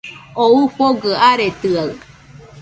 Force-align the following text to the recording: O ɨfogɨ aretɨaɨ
O 0.43 0.45
ɨfogɨ 0.61 1.11
aretɨaɨ 1.29 1.91